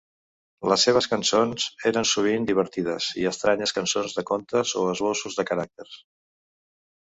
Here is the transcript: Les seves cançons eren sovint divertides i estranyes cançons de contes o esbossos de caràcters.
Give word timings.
Les 0.69 0.85
seves 0.87 1.07
cançons 1.09 1.67
eren 1.89 2.07
sovint 2.11 2.47
divertides 2.51 3.09
i 3.25 3.27
estranyes 3.33 3.75
cançons 3.81 4.17
de 4.21 4.25
contes 4.31 4.73
o 4.83 4.87
esbossos 4.95 5.39
de 5.43 5.47
caràcters. 5.53 6.01